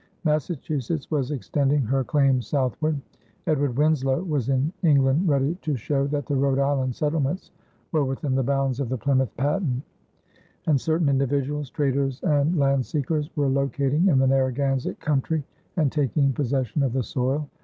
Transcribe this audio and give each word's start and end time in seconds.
Massachusetts 0.23 1.11
was 1.11 1.29
extending 1.29 1.83
her 1.83 2.03
claims 2.03 2.47
southward; 2.47 2.99
Edward 3.45 3.77
Winslow 3.77 4.23
was 4.23 4.49
in 4.49 4.73
England 4.81 5.29
ready 5.29 5.53
to 5.61 5.75
show 5.75 6.07
that 6.07 6.25
the 6.25 6.33
Rhode 6.35 6.57
Island 6.57 6.95
settlements 6.95 7.51
were 7.91 8.03
within 8.03 8.33
the 8.33 8.41
bounds 8.41 8.79
of 8.79 8.89
the 8.89 8.97
Plymouth 8.97 9.29
patent; 9.37 9.83
and 10.65 10.81
certain 10.81 11.07
individuals, 11.07 11.69
traders 11.69 12.19
and 12.23 12.57
land 12.57 12.83
seekers, 12.83 13.29
were 13.35 13.47
locating 13.47 14.07
in 14.07 14.17
the 14.17 14.25
Narragansett 14.25 14.99
country 14.99 15.43
and 15.77 15.91
taking 15.91 16.33
possession 16.33 16.81
of 16.81 16.93
the 16.93 17.03
soil. 17.03 17.47